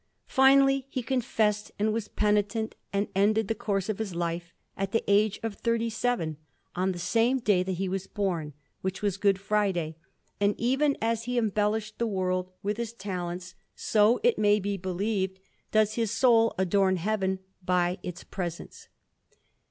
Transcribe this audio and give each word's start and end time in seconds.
Finally, 0.25 0.87
he 0.89 1.03
confessed 1.03 1.71
and 1.77 1.93
was 1.93 2.07
penitent, 2.07 2.73
and 2.91 3.07
ended 3.13 3.47
the 3.47 3.53
course 3.53 3.87
of 3.87 3.99
his 3.99 4.15
life 4.15 4.51
at 4.75 4.93
the 4.93 5.03
age 5.07 5.39
of 5.43 5.53
thirty 5.53 5.91
seven, 5.91 6.37
on 6.75 6.91
the 6.91 6.97
same 6.97 7.37
day 7.37 7.61
that 7.61 7.73
he 7.73 7.87
was 7.87 8.07
born, 8.07 8.53
which 8.81 9.03
was 9.03 9.15
Good 9.17 9.39
Friday. 9.39 9.95
And 10.39 10.55
even 10.59 10.97
as 11.03 11.25
he 11.25 11.37
embellished 11.37 11.99
the 11.99 12.07
world 12.07 12.49
with 12.63 12.77
his 12.77 12.93
talents, 12.93 13.53
so, 13.75 14.19
it 14.23 14.39
may 14.39 14.59
be 14.59 14.75
believed, 14.75 15.39
does 15.71 15.93
his 15.93 16.09
soul 16.09 16.55
adorn 16.57 16.95
Heaven 16.97 17.37
by 17.63 17.99
its 18.01 18.23
presence. 18.23 18.87